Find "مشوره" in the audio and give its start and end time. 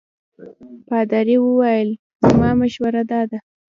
2.61-3.01